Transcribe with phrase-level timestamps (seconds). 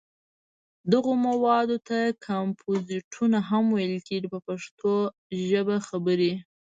[0.91, 1.97] دغو موادو ته
[2.27, 4.93] کمپوزېټونه هم ویل کېږي په پښتو
[5.47, 6.33] ژبه خبرې.